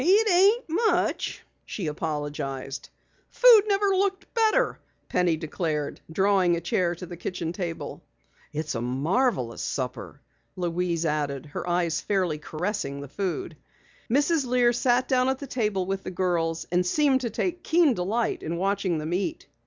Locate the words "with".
15.85-16.01